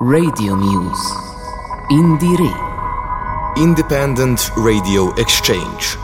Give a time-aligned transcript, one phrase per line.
[0.00, 1.14] Radio Muse.
[1.88, 3.54] Indire.
[3.56, 5.96] Independent Radio Exchange.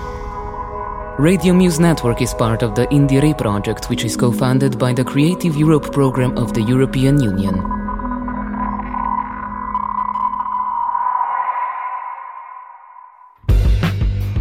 [1.18, 5.02] Radio Muse Network is part of the Indire project, which is co funded by the
[5.02, 7.56] Creative Europe program of the European Union.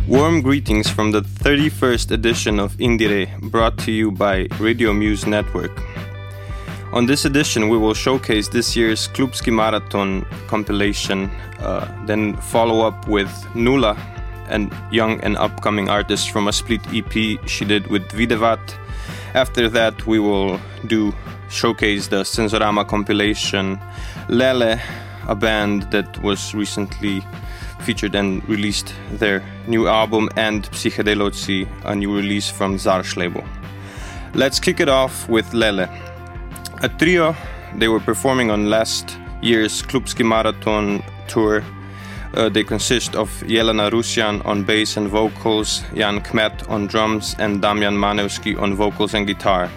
[0.08, 5.89] Warm greetings from the 31st edition of Indire, brought to you by Radio Muse Network.
[6.92, 13.08] On this edition, we will showcase this year's Klubski Marathon compilation, uh, then follow up
[13.08, 13.96] with Nula,
[14.50, 18.60] a young and upcoming artist from a split EP she did with Videvat.
[19.36, 21.14] After that, we will do
[21.52, 23.80] showcase the Sensorama compilation,
[24.28, 24.80] Lele,
[25.28, 27.24] a band that was recently
[27.82, 33.44] featured and released their new album, and Psychedeloci, a new release from Zarsh label.
[34.34, 35.88] Let's kick it off with Lele.
[36.82, 37.36] A trio,
[37.76, 41.62] they were performing on last year's Klubski Marathon tour.
[42.34, 47.62] Uh, they consist of Jelena Rusian on bass and vocals, Jan Kmet on drums, and
[47.62, 49.70] Damian Manewski on vocals and guitar.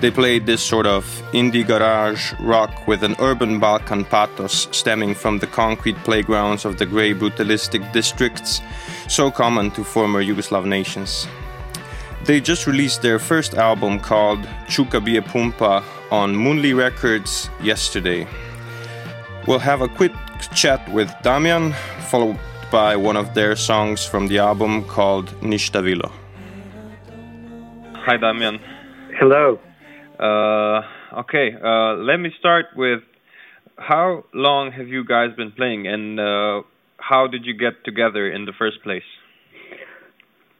[0.00, 5.40] They played this sort of indie garage rock with an urban Balkan pathos stemming from
[5.40, 8.62] the concrete playgrounds of the grey brutalistic districts
[9.08, 11.28] so common to former Yugoslav nations.
[12.24, 18.26] They just released their first album called Chuka Bie Pumpa on Moonlee Records yesterday.
[19.46, 20.12] We'll have a quick
[20.54, 21.72] chat with Damian,
[22.08, 22.38] followed
[22.70, 26.10] by one of their songs from the album called Nishtavilo.
[28.06, 28.58] Hi, Damian.
[29.18, 29.58] Hello.
[30.18, 30.82] Uh,
[31.20, 33.00] okay, uh, let me start with
[33.76, 36.62] how long have you guys been playing and uh,
[36.98, 39.04] how did you get together in the first place?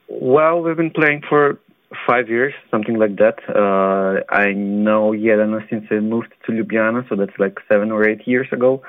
[0.09, 1.59] Well, we've been playing for
[2.07, 3.39] five years, something like that.
[3.49, 8.27] Uh, I know Jelena since I moved to Ljubljana, so that's like seven or eight
[8.27, 8.83] years ago.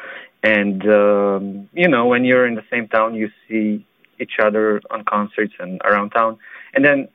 [0.44, 3.86] And, um, you know, when you're in the same town, you see
[4.20, 6.38] each other on concerts and around town.
[6.74, 7.08] And then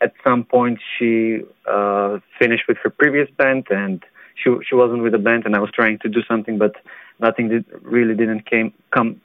[0.00, 4.04] at some point she uh, finished with her previous band and
[4.34, 6.76] she she wasn't with the band and I was trying to do something but
[7.18, 9.20] nothing did, really didn't came come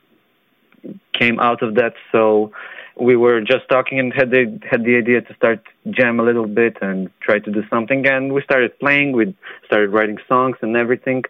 [1.14, 2.52] came out of that so
[3.00, 6.48] we were just talking and had the had the idea to start jam a little
[6.48, 10.76] bit and try to do something and we started playing we started writing songs and
[10.76, 11.24] everything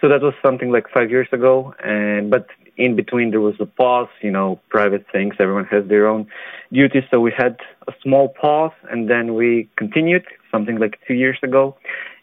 [0.00, 2.46] so that was something like 5 years ago and but
[2.78, 5.34] in between there was a pause, you know, private things.
[5.38, 6.28] Everyone has their own
[6.72, 7.02] duties.
[7.10, 7.58] So we had
[7.88, 11.76] a small pause and then we continued something like two years ago.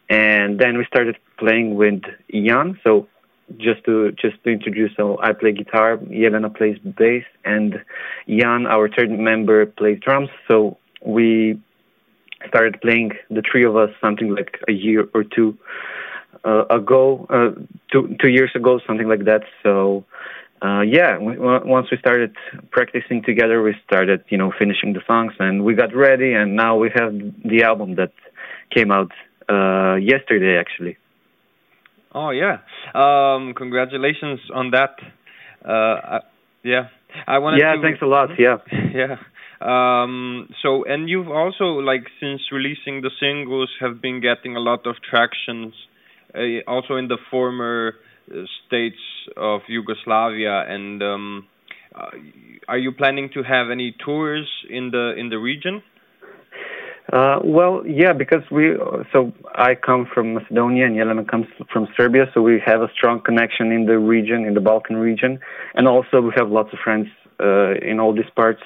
[0.10, 2.80] And then we started playing with Jan.
[2.84, 3.08] So
[3.58, 7.84] just to just to introduce, so I play guitar, Jelena plays bass, and
[8.28, 10.30] Jan, our third member, plays drums.
[10.48, 11.60] So we
[12.48, 15.58] started playing the three of us something like a year or two
[16.44, 17.60] uh, ago, uh,
[17.92, 19.44] two two years ago, something like that.
[19.64, 20.06] So
[20.62, 22.36] uh, yeah, we, once we started
[22.72, 26.76] practicing together, we started, you know, finishing the songs, and we got ready, and now
[26.78, 27.14] we have
[27.44, 28.14] the album that
[28.72, 29.12] came out
[29.50, 30.98] uh, yesterday, actually.
[32.16, 32.60] Oh yeah!
[32.96, 34.96] Um, congratulations on that.
[35.64, 36.20] Uh,
[36.64, 36.88] yeah,
[37.28, 37.60] I wanted.
[37.60, 38.30] Yeah, to, thanks a lot.
[38.40, 38.58] Yeah.
[38.72, 39.18] yeah.
[39.62, 44.86] Um, so, and you've also, like, since releasing the singles, have been getting a lot
[44.86, 45.74] of tractions,
[46.34, 47.96] uh, also in the former
[48.68, 49.02] states
[49.38, 51.48] of Yugoslavia and um,
[51.96, 52.10] uh,
[52.68, 55.82] are you planning to have any tours in the in the region?
[57.14, 58.76] Uh, well, yeah, because we
[59.12, 63.22] so I come from Macedonia and Jelena comes from Serbia, so we have a strong
[63.22, 65.40] connection in the region, in the Balkan region,
[65.76, 67.08] and also we have lots of friends
[67.40, 68.62] uh, in all these parts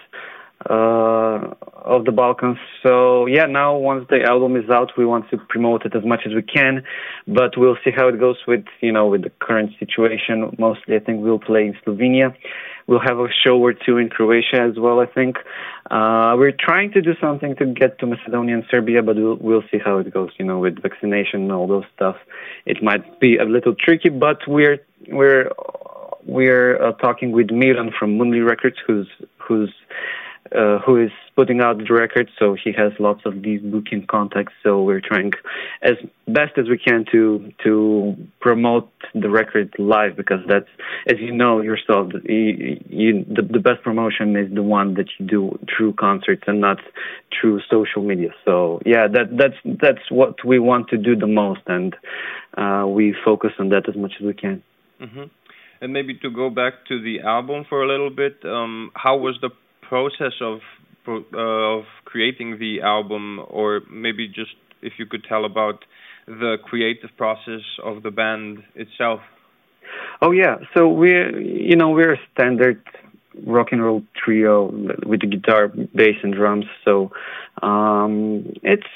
[0.68, 1.54] uh,
[1.86, 2.58] of the Balkans.
[2.84, 6.22] So yeah, now once the album is out, we want to promote it as much
[6.26, 6.84] as we can,
[7.28, 10.56] but we'll see how it goes with you know with the current situation.
[10.58, 12.36] Mostly, I think we'll play in Slovenia.
[12.88, 15.00] We'll have a show or two in Croatia as well.
[15.00, 15.38] I think
[15.92, 19.64] uh, we're trying to do something to get to Macedonia and Serbia, but we'll we'll
[19.72, 20.32] see how it goes.
[20.40, 22.18] You know, with vaccination and all those stuff,
[22.66, 25.52] it might be a little tricky, but we're we're
[26.26, 29.08] we're uh, talking with Miran from Moonlee Records, who's
[29.38, 29.74] who's
[30.56, 34.54] uh, who is putting out the record, so he has lots of these booking contacts.
[34.64, 35.32] So we're trying
[35.82, 35.94] as
[36.28, 40.70] best as we can to to promote the record live because that's,
[41.08, 45.26] as you know yourself, you, you, the, the best promotion is the one that you
[45.28, 46.80] do through concerts and not
[47.40, 48.30] through social media.
[48.44, 51.96] So yeah, that that's that's what we want to do the most, and
[52.58, 54.64] uh, we focus on that as much as we can.
[55.00, 55.24] Mm-hmm.
[55.82, 59.38] And maybe to go back to the album for a little bit, um, how was
[59.42, 59.50] the
[59.90, 60.60] process of
[61.08, 65.84] uh, of creating the album, or maybe just if you could tell about
[66.28, 69.22] the creative process of the band itself.
[70.22, 72.82] Oh yeah, so we're you know we're a standard
[73.46, 74.66] rock and roll trio
[75.06, 76.66] with the guitar, bass, and drums.
[76.86, 77.12] So
[77.62, 78.92] um, it's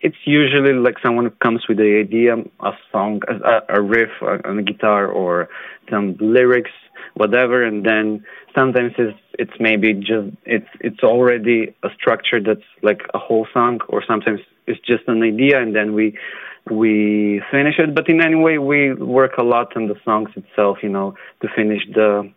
[0.00, 4.62] it's usually like someone comes with the idea, a song, a, a riff on the
[4.62, 5.48] guitar, or
[5.90, 6.70] some lyrics,
[7.14, 8.24] whatever, and then
[8.54, 13.80] sometimes it's it's maybe just it's it's already a structure that's like a whole song,
[13.88, 16.16] or sometimes it's just an idea, and then we
[16.70, 17.94] we finish it.
[17.94, 21.48] But in any way, we work a lot on the songs itself, you know, to
[21.54, 22.32] finish the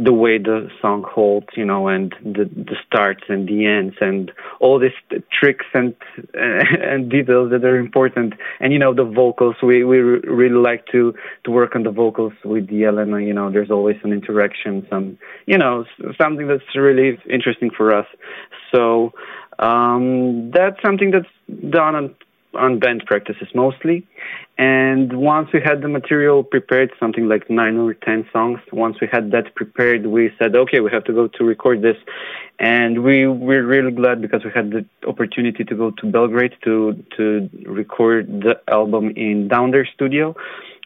[0.00, 4.30] the way the song holds, you know, and the the starts and the ends and
[4.60, 4.92] all these
[5.30, 5.94] tricks and
[6.34, 8.34] and details that are important.
[8.60, 11.14] And you know, the vocals, we we really like to
[11.44, 13.20] to work on the vocals with the Elena.
[13.20, 15.84] You know, there's always an interaction, some you know,
[16.20, 18.06] something that's really interesting for us.
[18.74, 19.12] So
[19.58, 21.26] um, that's something that's
[21.70, 22.14] done on
[22.54, 24.06] on band practices mostly.
[24.56, 29.06] And once we had the material prepared, something like nine or ten songs, once we
[29.10, 31.96] had that prepared, we said, okay, we have to go to record this.
[32.58, 37.04] And we were really glad because we had the opportunity to go to Belgrade to
[37.16, 40.34] to record the album in Down There Studio.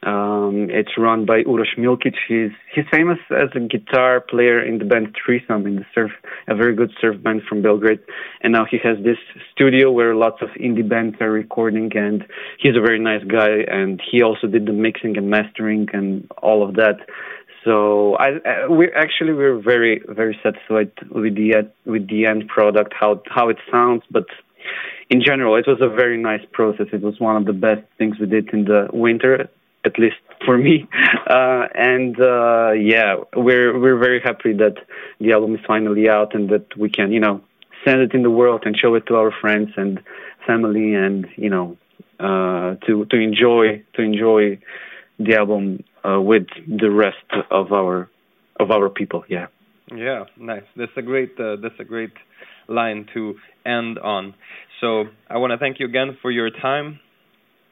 [0.05, 2.15] Um, it's run by Uroš Milkic.
[2.27, 6.11] He's he's famous as a guitar player in the band Threesome in the surf,
[6.49, 8.01] a very good surf band from Belgrade.
[8.41, 9.19] And now he has this
[9.53, 11.93] studio where lots of indie bands are recording.
[11.97, 12.27] And
[12.59, 13.61] he's a very nice guy.
[13.69, 16.97] And he also did the mixing and mastering and all of that.
[17.65, 22.93] So I, I we actually we're very very satisfied with the with the end product,
[22.99, 24.27] how how it sounds, but
[25.11, 26.87] in general, it was a very nice process.
[26.93, 29.49] It was one of the best things we did in the winter
[29.85, 30.89] at least for me.
[31.25, 34.75] Uh, and uh, yeah, we're we're very happy that
[35.19, 37.41] the album is finally out and that we can, you know,
[37.87, 40.03] send it in the world and show it to our friends and
[40.47, 41.79] family, and you know,
[42.21, 44.59] uh, to to enjoy to enjoy
[45.19, 48.11] the album uh, with the rest of our
[48.61, 49.25] of our people.
[49.29, 49.47] Yeah.
[49.95, 50.65] Yeah, nice.
[50.77, 52.13] That's a great uh, that's a great
[52.69, 54.35] line to end on.
[54.81, 56.99] So I want to thank you again for your time.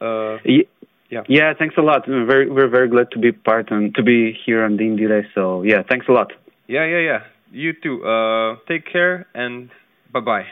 [0.00, 0.62] Uh, yeah
[1.10, 1.22] yeah.
[1.28, 2.08] Yeah, thanks a lot.
[2.08, 5.08] We're very we're very glad to be part and to be here on the Indie
[5.08, 5.28] Day.
[5.34, 6.32] So yeah, thanks a lot.
[6.68, 7.20] Yeah, yeah, yeah.
[7.52, 8.04] You too.
[8.04, 9.70] Uh, take care and
[10.12, 10.46] bye bye.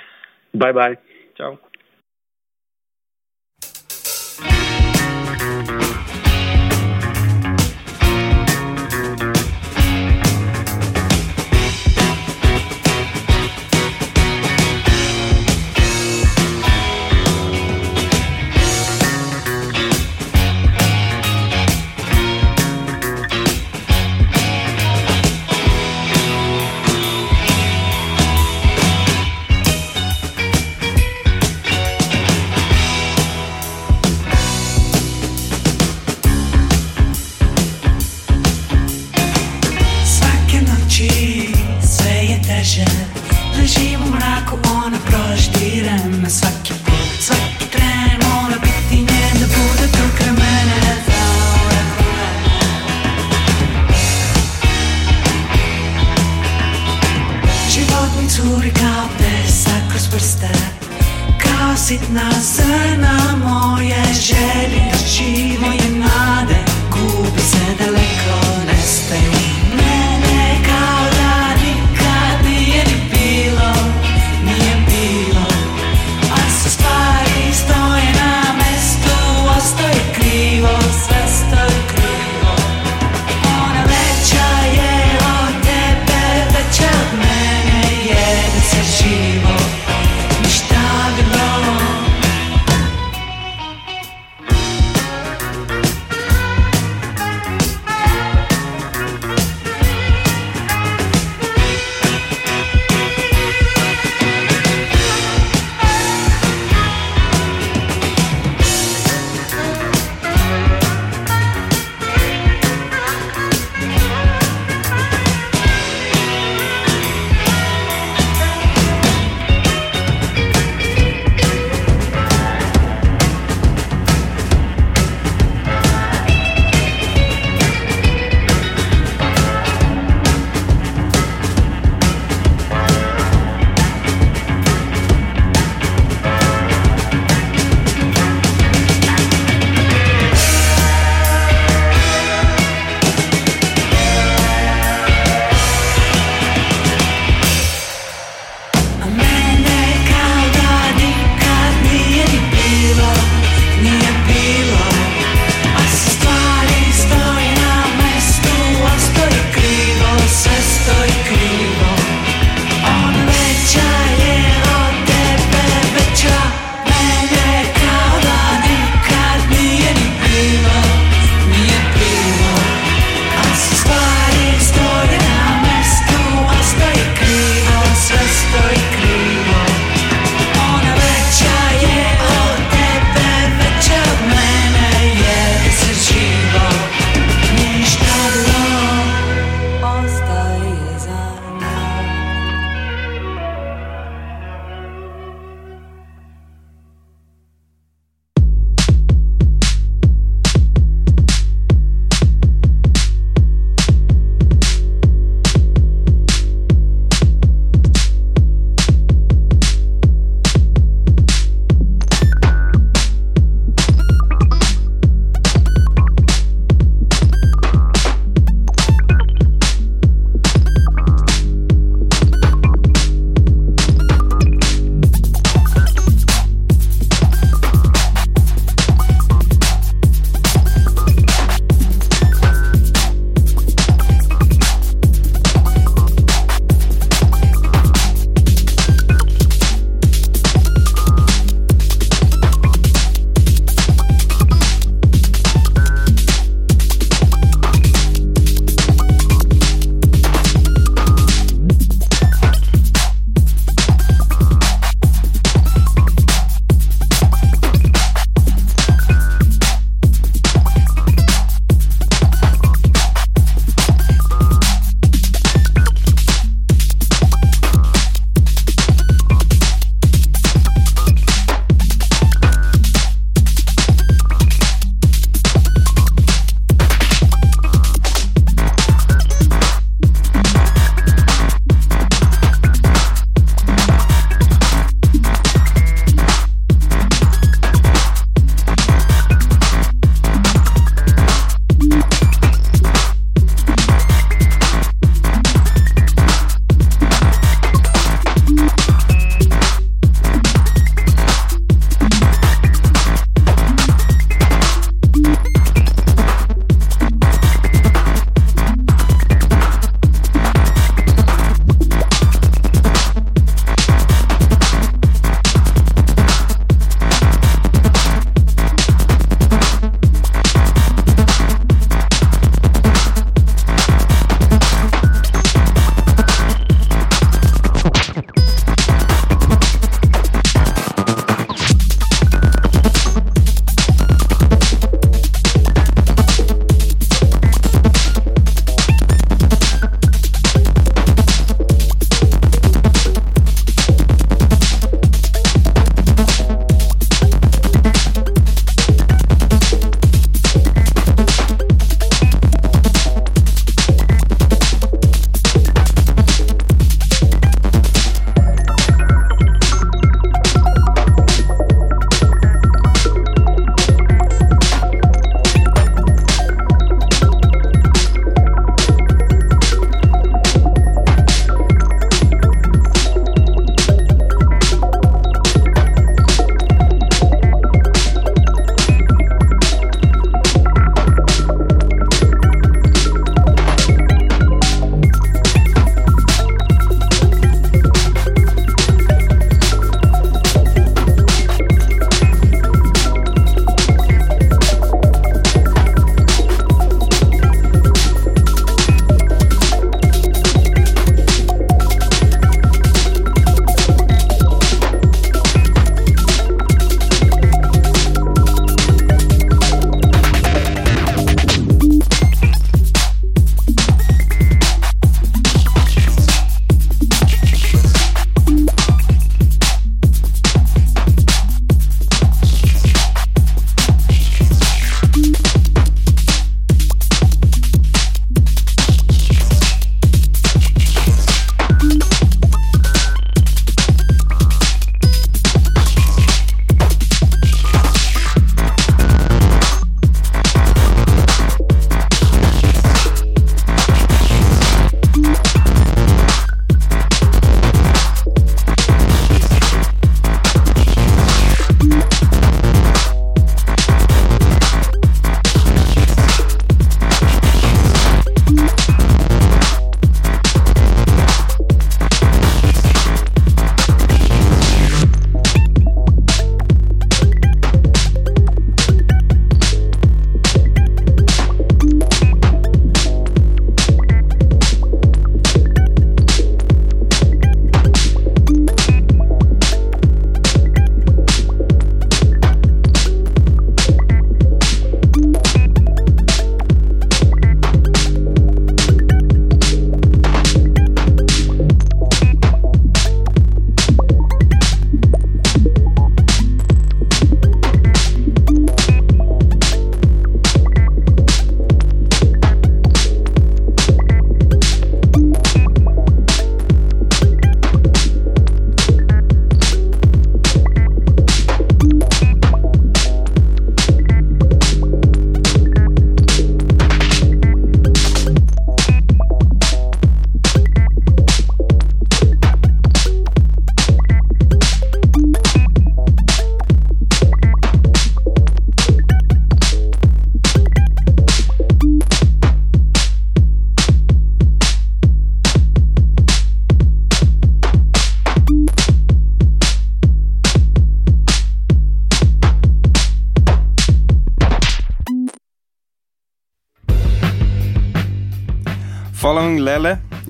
[0.55, 0.97] Bye bye.
[1.37, 1.59] Ciao.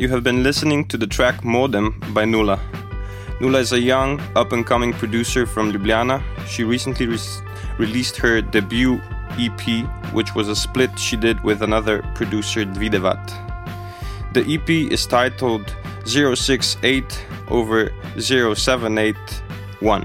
[0.09, 2.59] You have been listening to the track Modem by Nula.
[3.41, 6.23] Nula is a young, up and coming producer from Ljubljana.
[6.47, 7.19] She recently re-
[7.77, 9.03] released her debut
[9.39, 9.85] EP,
[10.15, 13.23] which was a split she did with another producer, Dvidevat.
[14.33, 20.03] The EP is titled 068 over 0781.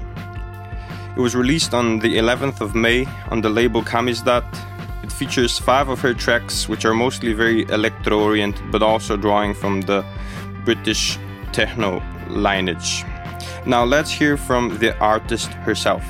[1.16, 4.44] It was released on the 11th of May on the label Kamizdat.
[5.04, 9.54] It features five of her tracks, which are mostly very electro oriented, but also drawing
[9.54, 10.06] from the
[10.64, 11.20] British
[11.52, 13.04] techno lineage.
[13.66, 16.06] Now let's hear from the artist herself.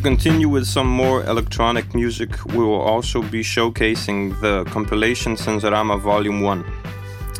[0.00, 6.40] Continue with some more electronic music, we will also be showcasing the compilation Sensorama Volume
[6.40, 6.64] 1.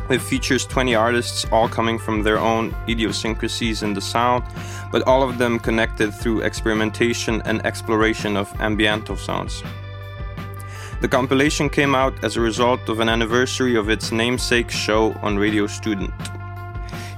[0.08, 4.44] It features 20 artists, all coming from their own idiosyncrasies in the sound,
[4.92, 9.62] but all of them connected through experimentation and exploration of ambiental sounds.
[11.00, 15.36] The compilation came out as a result of an anniversary of its namesake show on
[15.36, 16.14] Radio Student.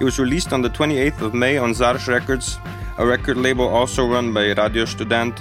[0.00, 2.58] It was released on the 28th of May on Zarsh Records,
[2.98, 5.40] a record label also run by Radio Student.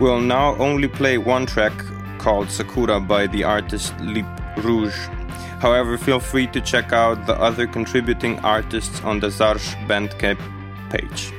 [0.00, 1.72] We'll now only play one track
[2.18, 4.26] called Sakura by the artist Lip
[4.58, 4.96] Rouge.
[5.60, 10.40] However, feel free to check out the other contributing artists on the Zarsh Bandcamp
[10.90, 11.32] page.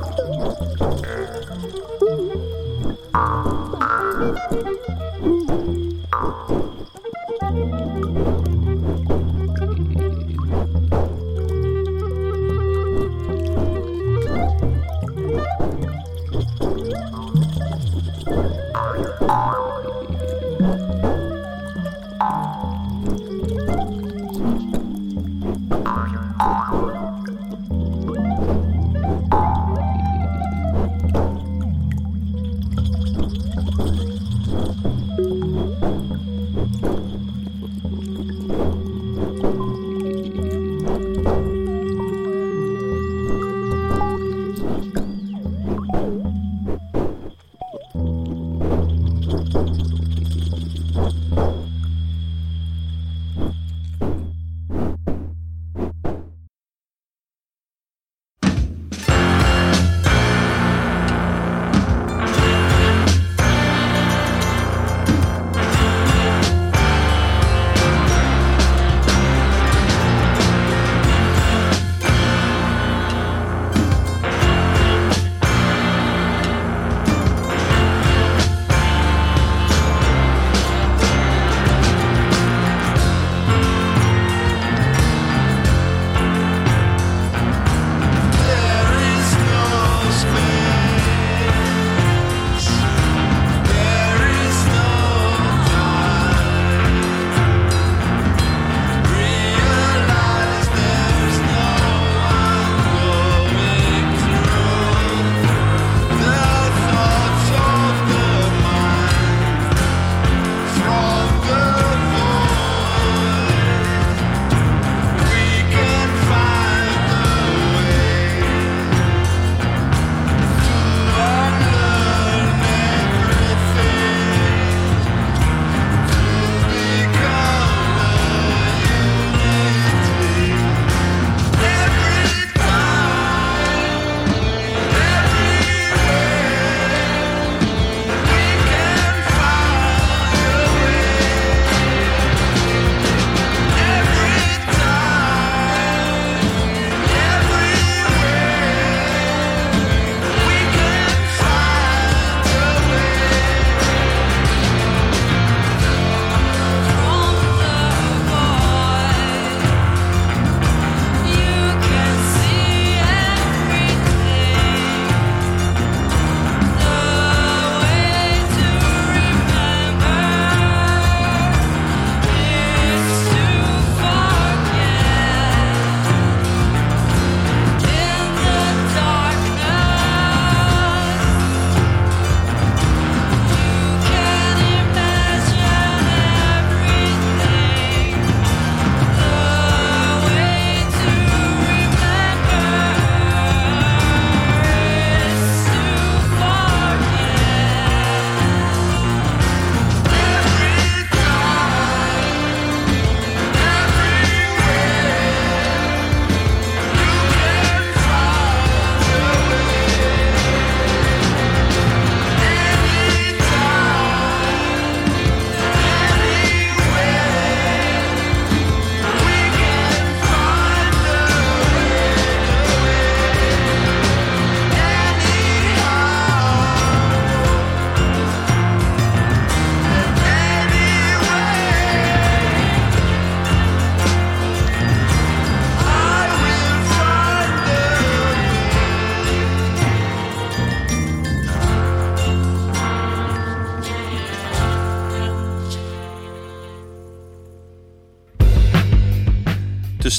[0.00, 0.18] Thank
[5.26, 5.37] you.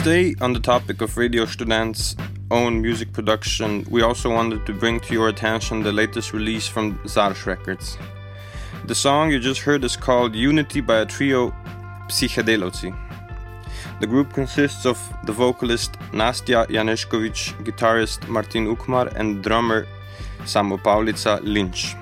[0.10, 2.16] Stay on the topic of Radio Student's
[2.50, 6.98] own music production, we also wanted to bring to your attention the latest release from
[7.14, 7.96] Zarsh Records.
[8.86, 11.52] The song you just heard is called Unity by a trio
[12.08, 12.92] Psychedeloci.
[14.00, 19.86] The group consists of the vocalist Nastya Janeshkovic, guitarist Martin Ukmar, and drummer
[20.40, 21.96] Samo Paulica Lynch.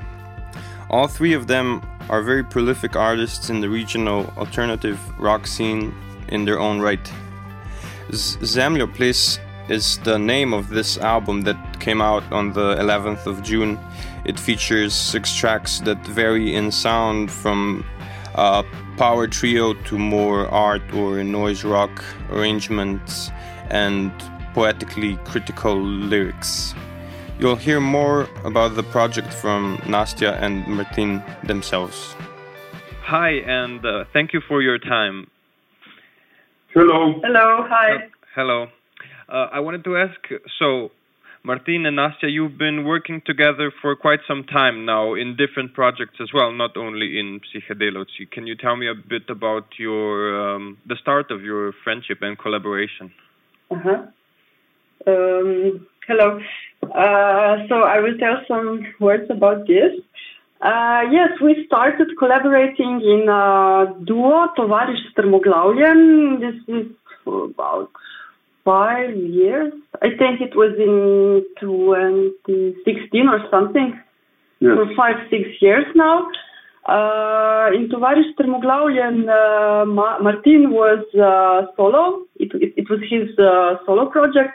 [0.90, 5.94] All three of them are very prolific artists in the regional alternative rock scene
[6.30, 7.12] in their own right.
[8.10, 9.40] Zemljoplis
[9.70, 13.78] is the name of this album that came out on the 11th of June.
[14.26, 17.86] It features six tracks that vary in sound from
[18.36, 18.64] a
[18.98, 23.30] power trio to more art or noise rock arrangements
[23.70, 24.12] and
[24.54, 26.74] poetically critical lyrics.
[27.40, 32.16] You'll hear more about the project from Nastya and Martin themselves.
[33.02, 35.28] Hi, and uh, thank you for your time.
[36.78, 37.20] Hello.
[37.24, 37.66] Hello.
[37.68, 37.96] Hi.
[37.96, 38.00] Uh,
[38.36, 38.68] hello.
[39.28, 40.20] Uh, I wanted to ask
[40.60, 40.92] so,
[41.44, 46.20] Martin and Nastya, you've been working together for quite some time now in different projects
[46.22, 48.30] as well, not only in Psychedeloci.
[48.32, 52.38] Can you tell me a bit about your um, the start of your friendship and
[52.38, 53.12] collaboration?
[53.72, 54.06] Uh-huh.
[55.08, 56.40] Um, hello.
[56.84, 59.94] Uh, so I will tell some words about this.
[60.60, 66.40] Uh, yes, we started collaborating in a duo, Tovarish Strmoglavljen.
[66.40, 66.88] This is
[67.24, 67.92] for about
[68.66, 69.72] five years.
[70.02, 74.00] I think it was in 2016 or something.
[74.60, 74.72] Yes.
[74.76, 76.28] For five, six years now.
[76.88, 82.24] Uh, in Tovarish Strmoglavljen, uh, Ma- Martin was uh, solo.
[82.38, 84.54] It, it, it, was his uh, solo project.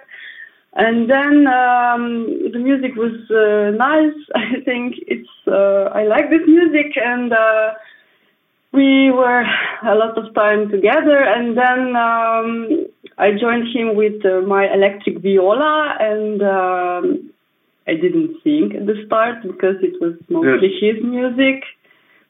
[0.75, 4.17] And then um, the music was uh, nice.
[4.35, 7.75] I think it's uh, I like this music, and uh,
[8.73, 9.45] we were
[9.87, 11.19] a lot of time together.
[11.21, 12.87] And then um,
[13.19, 17.31] I joined him with uh, my electric viola, and um,
[17.87, 20.97] I didn't sing at the start because it was mostly yes.
[20.97, 21.65] his music.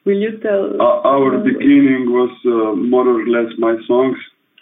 [0.03, 0.81] Will you tell?
[0.81, 4.17] our beginning was uh, more or less my songs.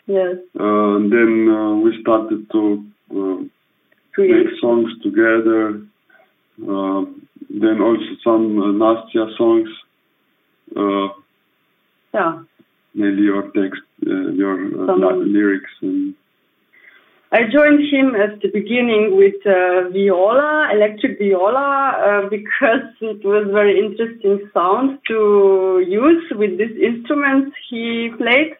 [0.06, 0.36] Yes.
[0.60, 3.50] Uh, and then we started to
[4.18, 5.82] make songs together.
[6.62, 7.06] Uh,
[7.50, 9.70] then also some uh, Nastya songs.
[10.76, 11.08] Uh,
[12.14, 12.44] yeah.
[12.94, 14.56] Maybe your text, uh, your
[14.90, 15.72] uh, lyrics.
[15.82, 16.14] And
[17.32, 23.80] I joined him at the beginning with uh, viola, electric viola, because it was very
[23.80, 28.56] interesting sound to use with this instrument he played.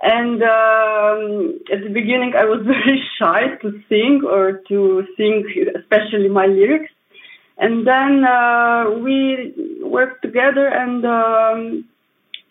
[0.00, 5.44] And um, at the beginning, I was very shy to sing or to sing,
[5.76, 6.92] especially my lyrics.
[7.56, 11.84] And then uh, we worked together, and um,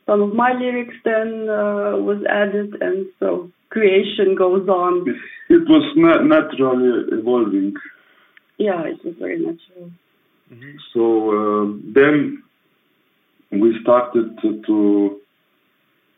[0.05, 5.07] some of my lyrics then uh, was added, and so creation goes on.
[5.49, 7.75] It was na- naturally evolving.
[8.57, 9.91] Yeah, it was very natural.
[10.51, 10.77] Mm-hmm.
[10.93, 12.43] So uh, then
[13.51, 15.21] we started to, to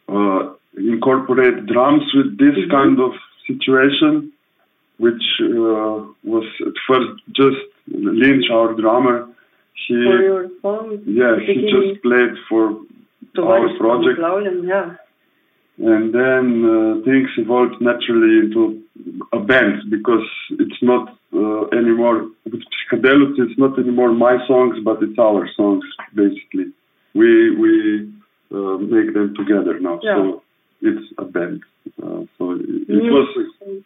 [0.07, 2.71] uh, incorporate drums with this mm-hmm.
[2.71, 3.11] kind of
[3.47, 4.31] situation,
[4.97, 7.57] which uh, was at first just
[7.87, 9.27] Lynch, our drummer.
[9.87, 11.03] He, for your song?
[11.05, 12.81] Yeah, he just played for
[13.37, 14.19] our project.
[14.63, 14.95] yeah.
[15.81, 18.83] And then uh, things evolved naturally into
[19.31, 22.61] a band because it's not uh, anymore with
[22.91, 23.39] psychedelics.
[23.39, 26.73] It's not anymore my songs, but it's our songs basically.
[27.15, 28.11] We we
[28.51, 29.99] uh, make them together now.
[30.03, 30.17] Yeah.
[30.17, 30.43] So
[30.81, 31.61] it's a band.
[32.01, 33.83] Uh, so it, it was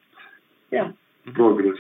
[0.72, 0.91] yeah
[1.34, 1.78] progress.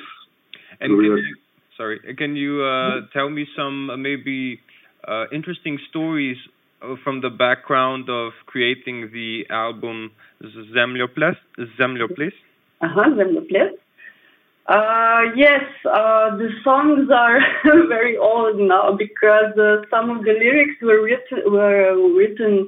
[0.79, 1.35] And can you,
[1.77, 4.59] sorry, can you uh, tell me some uh, maybe
[5.07, 6.37] uh, interesting stories
[6.81, 10.11] uh, from the background of creating the album
[10.41, 11.37] Zemljoples?
[11.79, 12.33] Zemljoples?
[12.81, 13.77] Uh huh, Zemljoples.
[14.65, 17.39] Uh, yes, uh, the songs are
[17.89, 22.67] very old now because uh, some of the lyrics were written were written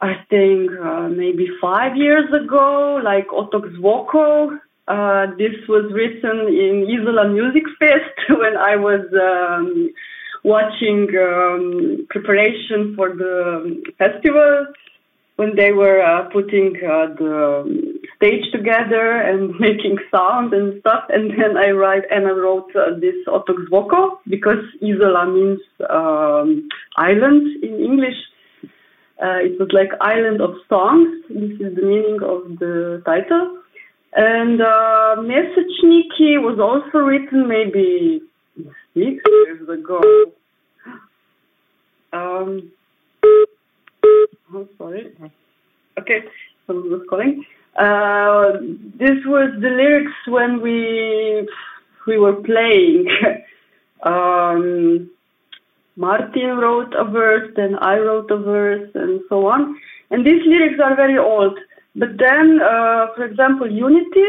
[0.00, 4.58] I think uh, maybe five years ago, like Otok Zvoko.
[4.88, 9.90] Uh, this was written in Isola Music Fest when I was um,
[10.44, 14.66] watching um, preparation for the festival
[15.36, 21.04] when they were uh, putting uh, the stage together and making sound and stuff.
[21.08, 26.68] And then I write and I wrote uh, this Otok Zvoko because Isola means um,
[26.96, 28.16] island in English.
[29.22, 31.24] Uh, it was like Island of Songs.
[31.28, 33.58] This is the meaning of the title.
[34.12, 38.22] And uh, Mesechniki was also written maybe
[38.94, 40.00] six years ago.
[42.12, 42.72] Um,
[44.54, 45.14] oh, sorry.
[45.98, 46.20] Okay,
[46.66, 47.44] someone was calling.
[47.78, 48.52] Uh,
[48.98, 51.48] this was the lyrics when we
[52.06, 53.06] we were playing.
[54.02, 55.10] um,
[55.96, 59.76] Martin wrote a verse, then I wrote a verse, and so on.
[60.10, 61.58] And these lyrics are very old.
[61.94, 64.28] But then, uh, for example, Unity.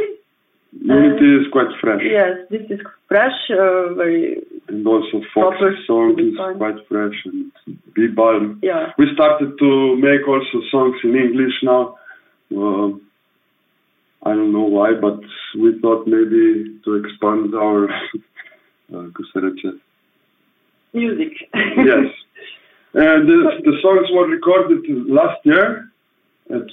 [0.71, 2.01] Unity uh, is quite fresh.
[2.03, 4.41] Yes, this is fresh, uh, very.
[4.69, 7.51] And also Fox song is quite fresh and.
[8.61, 8.93] Yeah.
[8.97, 11.97] We started to make also songs in English now.
[12.55, 12.95] Uh,
[14.23, 15.19] I don't know why, but
[15.59, 17.89] we thought maybe to expand our
[18.93, 19.07] uh,
[21.03, 21.33] music.
[21.91, 22.07] yes.
[22.93, 24.81] And the, the songs were recorded
[25.19, 25.91] last year
[26.49, 26.67] at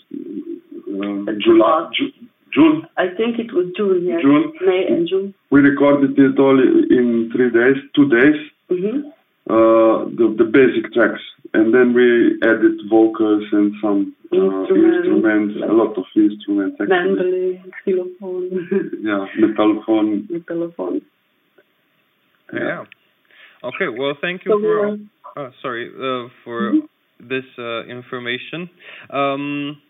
[0.89, 2.16] um, July, Ju-
[2.55, 2.87] June.
[2.97, 4.07] I think it was June.
[4.07, 4.22] Yes.
[4.22, 4.53] June.
[4.64, 5.35] May and June.
[5.51, 6.59] We recorded it all
[6.99, 8.39] in three days, two days.
[8.70, 9.11] hmm
[9.57, 11.20] Uh, the, the basic tracks,
[11.57, 12.07] and then we
[12.51, 13.99] added vocals and some
[14.33, 16.77] uh, Instruments, instruments, like a lot of instruments.
[16.81, 16.97] Actually.
[16.97, 18.45] Mandolin, xylophone,
[19.09, 20.12] Yeah, metal phone.
[20.49, 20.97] telephone.
[22.53, 22.85] Yeah.
[23.64, 23.88] Okay.
[23.88, 24.76] Well, thank you So for.
[24.90, 24.98] were-
[25.36, 26.86] Oh, sorry uh, for Mhm.
[27.18, 28.70] this uh, information.
[29.10, 29.82] Um,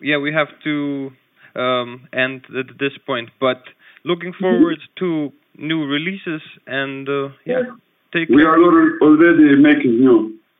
[0.00, 1.12] yeah, we have to
[1.54, 3.62] um, end at this point, but
[4.02, 4.44] looking Mm-hmm.
[4.44, 7.66] forward to new releases and uh, yeah, Yes.
[8.12, 8.50] take We care.
[8.50, 8.58] are
[9.06, 10.18] already making new.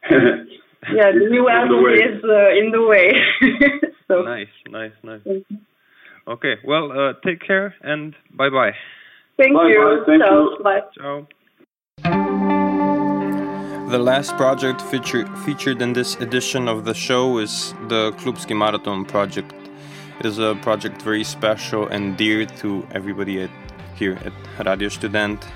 [0.95, 3.07] Yeah, the new album is uh, in the way.
[4.09, 5.25] so Nice, nice, nice.
[5.25, 5.59] thank you.
[6.29, 8.75] Okay, well, uh, take care and bye bye.
[9.39, 9.81] Thank Bye, you.
[9.83, 10.39] bye, thank Ciao.
[10.57, 10.63] you.
[10.63, 10.81] Bye.
[10.97, 11.27] Ciao.
[13.95, 19.05] The last project feature, featured in this edition of the show is the Klubski Marathon
[19.05, 19.55] project.
[20.19, 23.51] It is a project very special and dear to everybody at,
[23.95, 25.47] here at Radio Student.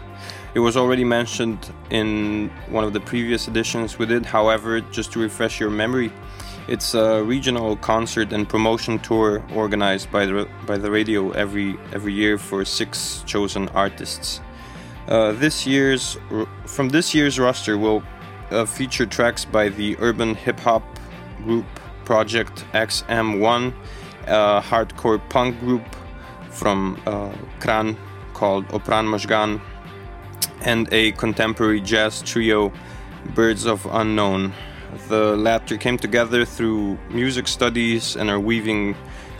[0.54, 1.58] It was already mentioned
[1.90, 6.12] in one of the previous editions we did, however, just to refresh your memory,
[6.68, 12.12] it's a regional concert and promotion tour organized by the, by the radio every, every
[12.12, 14.40] year for six chosen artists.
[15.08, 16.18] Uh, this year's
[16.66, 18.02] from this year's roster will
[18.50, 20.82] uh, feature tracks by the urban hip hop
[21.44, 21.66] group
[22.04, 23.74] Project XM1,
[24.26, 25.84] a hardcore punk group
[26.50, 27.96] from uh, Kranj
[28.32, 29.60] called Opran Mozgan,
[30.62, 32.72] and a contemporary jazz trio,
[33.34, 34.54] Birds of Unknown.
[35.08, 38.96] The latter came together through music studies and are weaving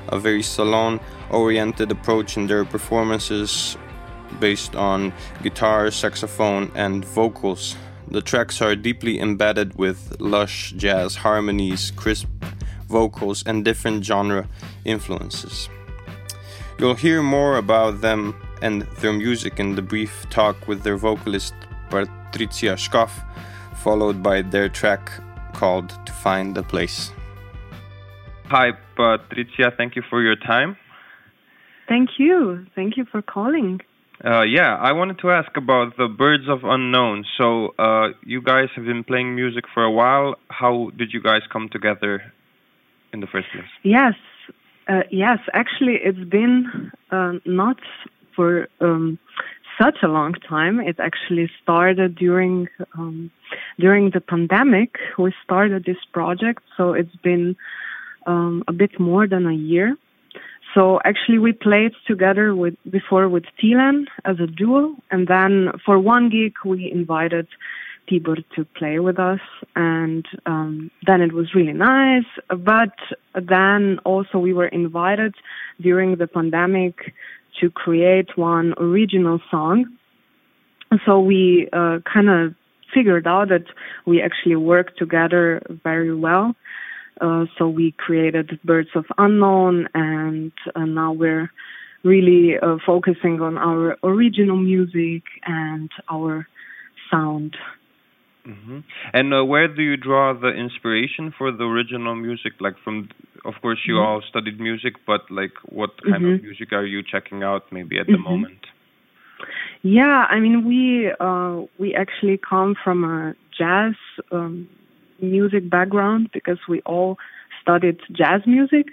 [0.08, 1.00] a very salon
[1.30, 3.76] oriented approach in their performances
[4.40, 7.76] based on guitar, saxophone, and vocals.
[8.10, 12.28] The tracks are deeply embedded with lush jazz harmonies, crisp
[12.88, 14.48] vocals, and different genre
[14.84, 15.68] influences.
[16.78, 21.54] You'll hear more about them and their music in the brief talk with their vocalist
[21.90, 23.10] Patricia Schkoff,
[23.76, 25.10] followed by their track
[25.52, 27.12] called To Find a Place.
[28.46, 30.76] Hi, Patricia, thank you for your time.
[31.88, 32.66] Thank you.
[32.74, 33.80] Thank you for calling.
[34.24, 37.24] Uh, yeah, I wanted to ask about the Birds of Unknown.
[37.38, 40.34] So, uh, you guys have been playing music for a while.
[40.48, 42.32] How did you guys come together
[43.12, 43.68] in the first place?
[43.84, 44.14] Yes,
[44.88, 45.38] uh, yes.
[45.52, 47.78] Actually, it's been uh, not
[48.34, 49.20] for um,
[49.80, 50.80] such a long time.
[50.80, 53.30] It actually started during um,
[53.78, 54.96] during the pandemic.
[55.16, 57.54] We started this project, so it's been
[58.26, 59.96] um, a bit more than a year.
[60.74, 65.98] So actually, we played together with before with Tilan as a duo, and then for
[65.98, 67.46] one gig we invited
[68.08, 69.40] Tibor to play with us,
[69.76, 72.24] and um, then it was really nice.
[72.48, 72.94] But
[73.34, 75.34] then also we were invited
[75.80, 77.14] during the pandemic
[77.60, 79.86] to create one original song.
[81.04, 82.54] So we uh, kind of
[82.94, 83.64] figured out that
[84.06, 86.54] we actually work together very well.
[87.20, 91.50] Uh, so we created Birds of Unknown, and uh, now we're
[92.04, 96.46] really uh, focusing on our original music and our
[97.10, 97.56] sound.
[98.44, 98.80] hmm
[99.12, 102.52] And uh, where do you draw the inspiration for the original music?
[102.60, 103.08] Like from,
[103.44, 104.06] of course, you Mhm.
[104.06, 106.42] all studied music, but like, what kind of Mhm.
[106.42, 108.30] music are you checking out maybe at the Mhm.
[108.30, 108.62] moment?
[109.82, 113.94] Yeah, I mean we uh, we actually come from a jazz
[114.32, 114.68] um,
[115.20, 117.18] music background because we all
[117.60, 118.86] studied jazz music,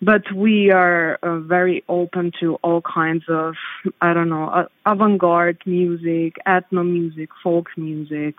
[0.00, 3.54] but we are uh, very open to all kinds of
[4.00, 8.36] I don't know uh, avant-garde music, ethno music, folk music,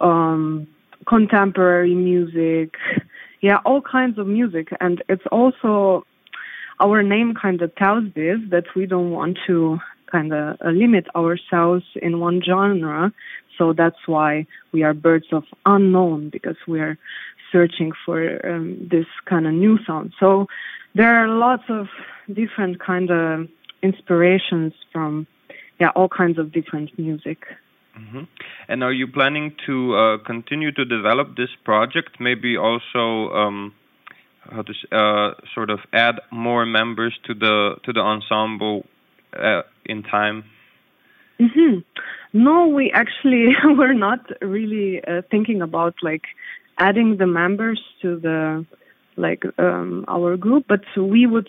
[0.00, 0.66] um,
[1.06, 2.74] contemporary music,
[3.40, 6.04] yeah, all kinds of music, and it's also
[6.80, 9.78] our name kind of tells this that we don't want to
[10.10, 13.12] kind of limit ourselves in one genre.
[13.58, 16.96] So that's why we are birds of unknown because we are
[17.52, 20.12] searching for um, this kind of new sound.
[20.20, 20.46] So
[20.94, 21.86] there are lots of
[22.32, 23.48] different kind of
[23.82, 25.26] inspirations from
[25.80, 27.38] yeah all kinds of different music.
[27.94, 28.24] hmm
[28.68, 32.20] And are you planning to uh, continue to develop this project?
[32.20, 33.74] Maybe also um,
[34.50, 38.86] how to uh, sort of add more members to the to the ensemble
[39.32, 40.44] uh, in time.
[41.38, 41.78] hmm
[42.32, 46.24] no, we actually were not really uh, thinking about like
[46.78, 48.66] adding the members to the
[49.16, 51.48] like um, our group, but we would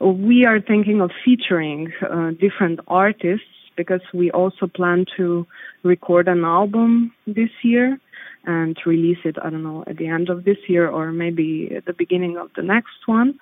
[0.00, 3.46] we are thinking of featuring uh, different artists
[3.76, 5.46] because we also plan to
[5.82, 7.98] record an album this year
[8.44, 9.36] and release it.
[9.42, 12.50] I don't know at the end of this year or maybe at the beginning of
[12.56, 13.38] the next one.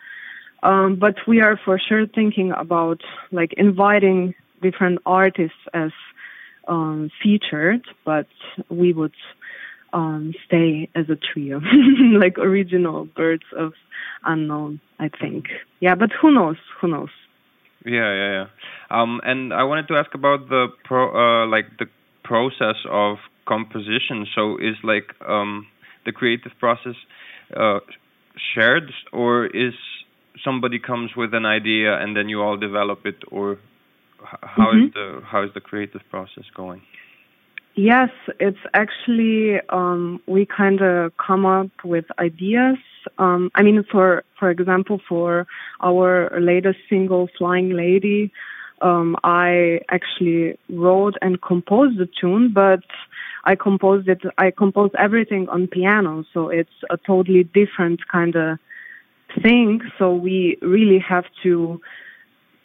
[0.62, 3.00] Um, but we are for sure thinking about
[3.30, 5.92] like inviting different artists as
[6.68, 8.26] um, featured, but
[8.68, 9.14] we would
[9.92, 11.60] um, stay as a trio,
[12.18, 13.72] like original Birds of
[14.24, 15.46] Unknown, I think.
[15.80, 16.56] Yeah, but who knows?
[16.80, 17.08] Who knows?
[17.84, 18.46] Yeah, yeah, yeah.
[18.90, 21.86] Um, and I wanted to ask about the pro, uh, like the
[22.24, 24.26] process of composition.
[24.34, 25.66] So is like um,
[26.04, 26.94] the creative process
[27.56, 27.80] uh,
[28.54, 29.74] shared, or is
[30.44, 33.58] somebody comes with an idea and then you all develop it, or
[34.24, 34.86] how mm-hmm.
[34.86, 36.82] is the how is the creative process going?
[37.74, 38.10] Yes,
[38.40, 42.78] it's actually um, we kind of come up with ideas.
[43.18, 45.46] Um, I mean, for for example, for
[45.80, 48.32] our latest single, "Flying Lady,"
[48.80, 52.82] um, I actually wrote and composed the tune, but
[53.44, 54.22] I composed it.
[54.38, 58.58] I composed everything on piano, so it's a totally different kind of
[59.40, 59.82] thing.
[59.98, 61.80] So we really have to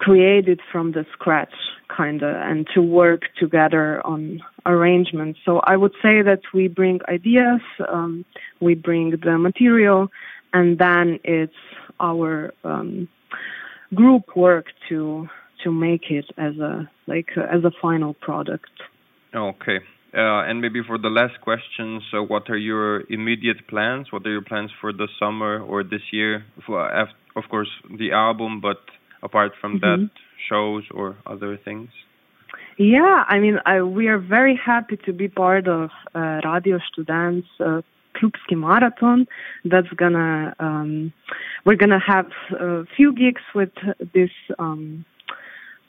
[0.04, 1.56] created from the scratch,
[1.96, 5.40] kinda, and to work together on arrangements.
[5.46, 7.62] So I would say that we bring ideas,
[7.96, 8.26] um,
[8.60, 10.02] we bring the material,
[10.52, 11.62] and then it's
[12.00, 13.08] our um,
[14.00, 15.28] group work to
[15.64, 18.76] to make it as a like as a final product.
[19.34, 19.80] Okay.
[20.16, 24.12] Uh, and maybe for the last question, so what are your immediate plans?
[24.12, 26.46] What are your plans for the summer or this year?
[26.68, 26.78] For,
[27.36, 28.82] of course, the album, but
[29.24, 30.04] apart from mm-hmm.
[30.04, 30.10] that
[30.50, 31.90] shows or other things?
[32.78, 37.48] Yeah, I mean, I, we are very happy to be part of uh, Radio Students
[37.60, 37.82] uh,
[38.16, 39.28] Klubski Marathon.
[39.66, 41.14] That's gonna um,
[41.66, 42.28] we're gonna have
[42.60, 43.72] a few gigs with
[44.14, 45.06] this um,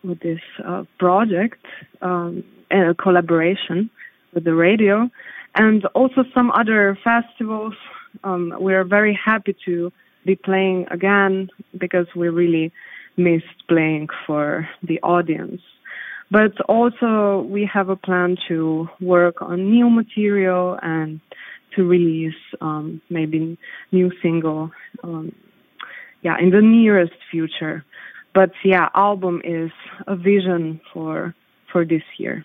[0.03, 1.65] with this uh, project
[2.03, 3.91] um, and a collaboration
[4.35, 5.09] with the radio,
[5.55, 7.75] and also some other festivals.
[8.23, 9.91] Um, we are very happy to
[10.25, 12.73] be playing again because we really
[13.17, 15.61] missed playing for the audience.
[16.31, 21.21] But also, we have a plan to work on new material and
[21.77, 23.59] to release um, maybe
[23.93, 24.71] new single,
[25.03, 25.35] um,
[26.23, 27.85] yeah, in the nearest future.
[28.35, 29.71] But yeah, album is
[30.07, 31.35] a vision for
[31.71, 32.45] for this year.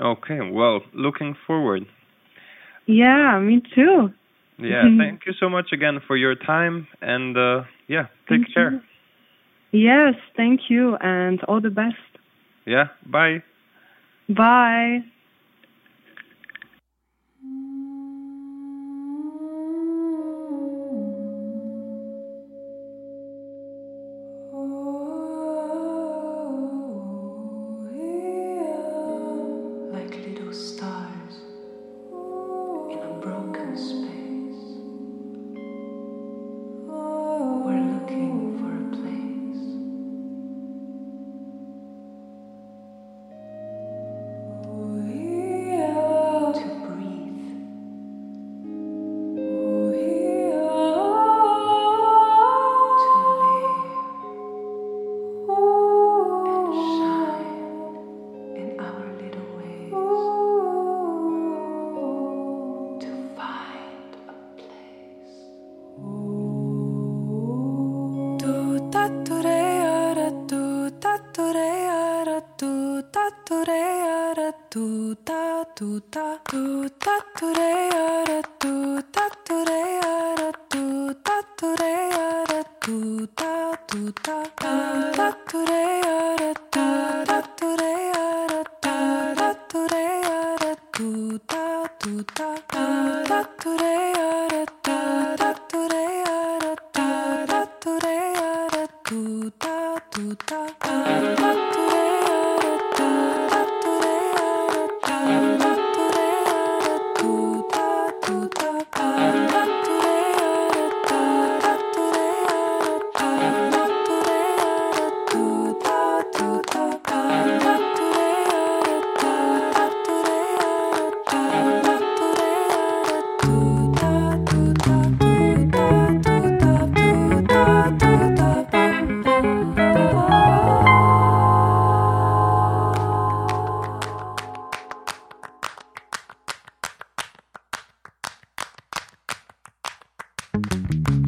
[0.00, 1.86] Okay, well, looking forward.
[2.86, 4.10] Yeah, me too.
[4.58, 8.82] Yeah, thank you so much again for your time, and uh, yeah, take care.
[9.70, 11.96] Yes, thank you, and all the best.
[12.66, 13.42] Yeah, bye.
[14.28, 15.04] Bye.
[29.92, 31.34] Like little stars
[32.90, 34.17] in a broken space.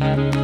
[0.00, 0.39] Bye.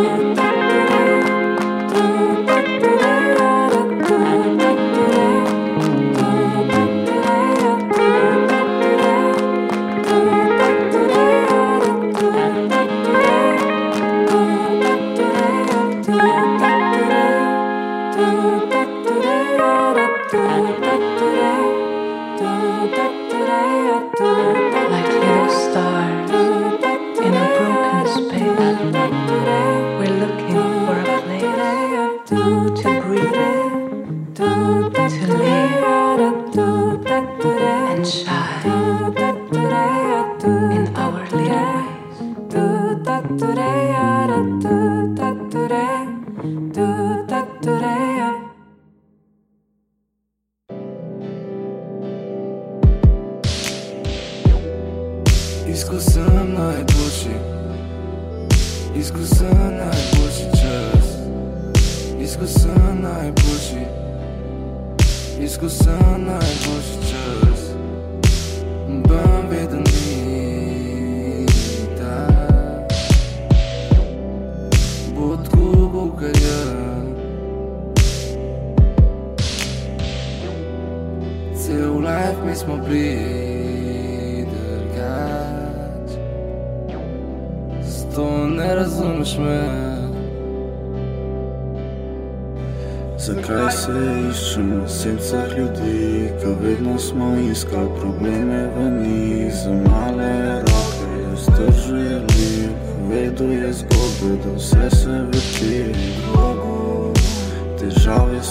[0.00, 0.51] you.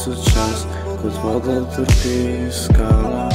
[0.01, 0.65] So čas,
[0.97, 3.29] kot voda trpi skala,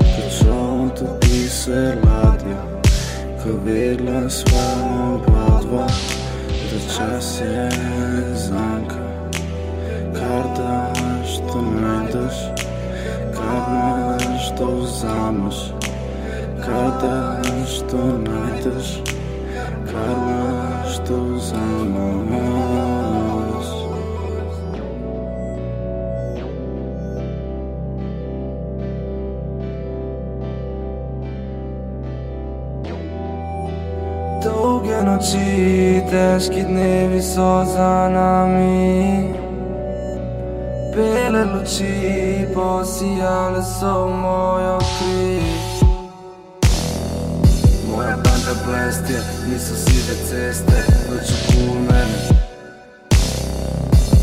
[0.00, 2.58] kot čovn topi se ladja,
[3.38, 4.64] ko vedla sva
[5.06, 5.86] oba dva,
[6.66, 7.68] da čas je
[8.34, 9.06] zanka.
[10.18, 12.42] Kar daš, to najdeš,
[13.38, 15.62] kar imaš, to vzameš.
[16.66, 18.90] Kar daš, to najdeš,
[35.20, 39.34] noči, težki dnevi so za nami.
[40.94, 45.40] Bele luči posijale so v mojo kri.
[47.92, 52.20] Moja banda blest je, niso sive ceste, noč okol mene.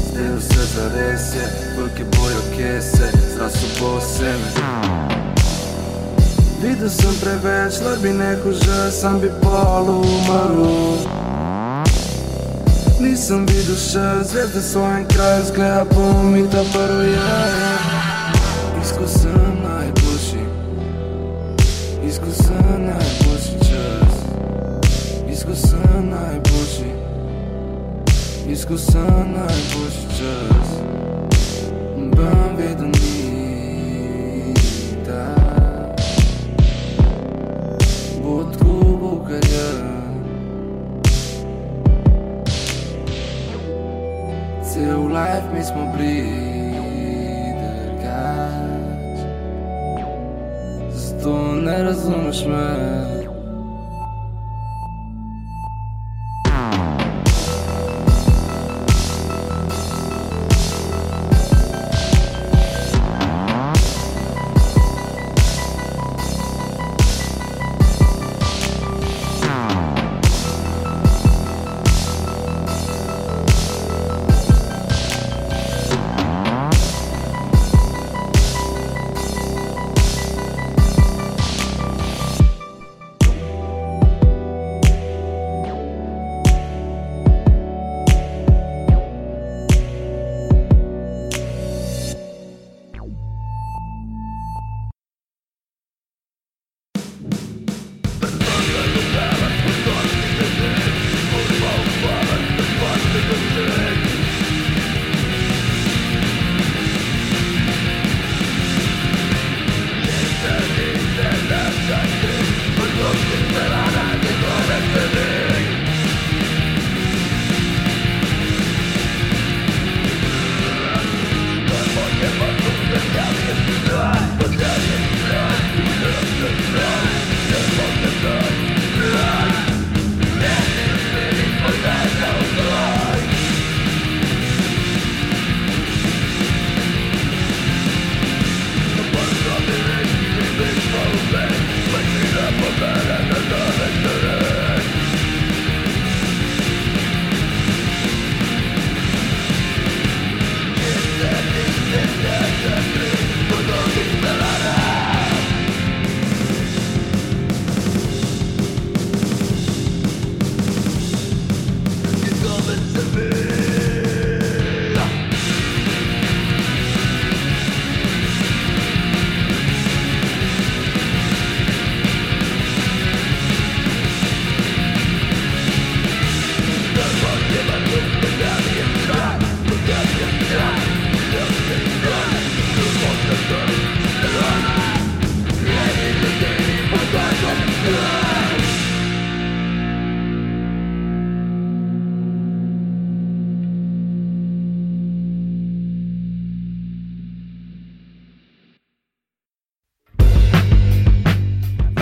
[0.10, 1.46] Zdaj vse zares je,
[1.78, 5.17] velike bojo kese, zra so poseme.
[6.62, 10.98] Videl sem preveč, da bi neko že, sam bi pol umrl.
[13.00, 17.36] Nisem videl še zvezde svojem kraju, zgleda pomita prvo je.
[18.82, 20.46] Izkusen najboljši,
[22.10, 24.18] izkusen najboljši čas.
[25.30, 26.92] Izkusen najboljši,
[28.50, 30.67] izkusen najboljši čas.
[52.38, 53.17] Razumeš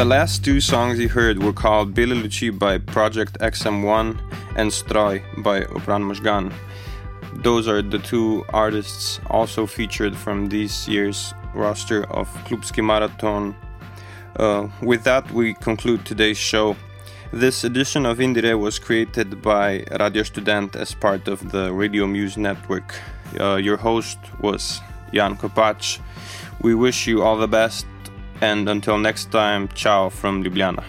[0.05, 4.15] The last two songs you heard were called Bile Luci by Project XM1
[4.55, 6.53] and Stroj by Opran Mozgan.
[7.41, 13.55] Those are the two artists also featured from this year's roster of Klubski Marathon.
[14.35, 16.75] Uh, with that, we conclude today's show.
[17.33, 22.37] This edition of Indire was created by Radio Student as part of the Radio Muse
[22.37, 22.93] network.
[23.39, 24.81] Uh, your host was
[25.11, 25.99] Jan Kopacz.
[26.61, 27.87] We wish you all the best
[28.41, 30.83] and until next time, ciao from Ljubljana.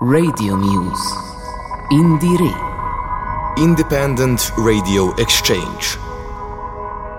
[0.00, 1.14] Radio Muse.
[1.92, 2.54] Indire.
[3.58, 5.98] Independent Radio Exchange.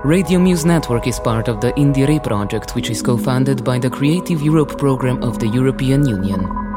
[0.04, 3.90] Radio Muse Network is part of the Indire project, which is co funded by the
[3.90, 6.71] Creative Europe program of the European Union.